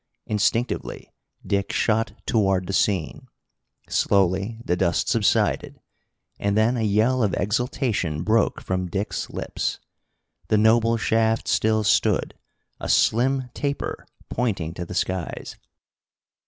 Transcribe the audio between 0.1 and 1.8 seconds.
Instinctively Dick